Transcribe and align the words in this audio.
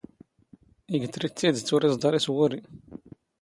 ⵉⴳ 0.95 1.03
ⵜⵔⵉⴷ 1.13 1.31
ⵜⵉⴷⵜ, 1.39 1.69
ⵓⵔ 1.75 1.81
ⵉⵥⴹⴰⵕ 1.87 2.15
ⵉ 2.17 2.19
ⵜⵡⵓⵔⵉ. 2.25 2.59